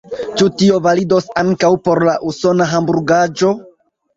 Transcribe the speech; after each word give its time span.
Ĉu 0.37 0.45
tio 0.61 0.79
validos 0.87 1.27
ankaŭ 1.43 1.71
por 1.89 2.03
la 2.09 2.17
usona 2.33 2.71
hamburgaĵo? 2.73 3.57